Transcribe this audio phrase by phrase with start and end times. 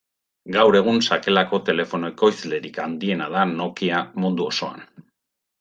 [0.53, 4.87] Gaur egun sakelako telefono-ekoizlerik handiena da Nokia mundu osoan.